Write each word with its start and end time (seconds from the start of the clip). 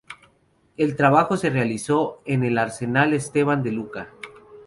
El 0.77 0.95
trabajo 0.95 1.37
se 1.37 1.51
realizó 1.51 2.23
en 2.25 2.43
el 2.43 2.57
Arsenal 2.57 3.13
Esteban 3.13 3.61
de 3.61 3.71
Luca. 3.71 4.09